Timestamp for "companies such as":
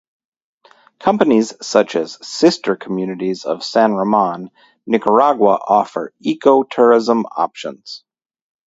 0.99-2.17